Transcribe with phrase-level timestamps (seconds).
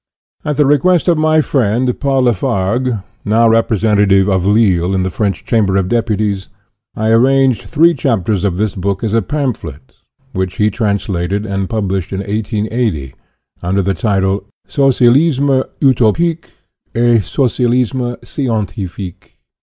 [0.43, 5.45] At the request of my friend, Paul Lafargue, now representative of Lille in the French
[5.45, 6.49] Cham ber of Deputies,
[6.95, 9.97] I arranged three chapters of this book as a pamphlet,
[10.33, 13.13] which he translated and pub lished in 1880,
[13.61, 16.49] under the title: "Socialisme utopique
[16.95, 19.37] et Socialisme scientifique."